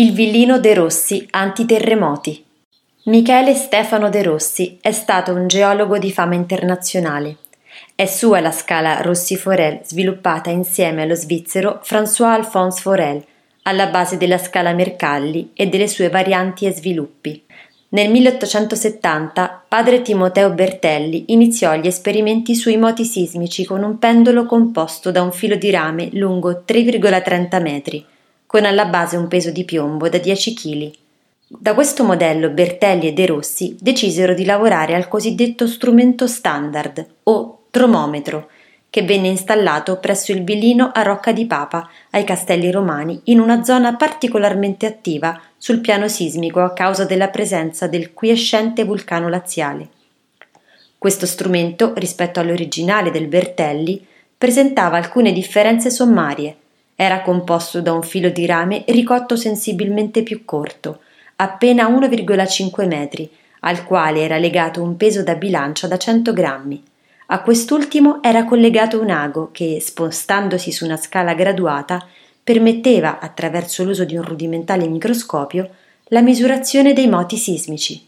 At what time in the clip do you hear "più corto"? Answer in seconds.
60.24-60.98